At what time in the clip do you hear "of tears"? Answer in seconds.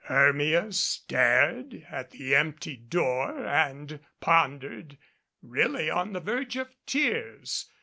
6.57-7.69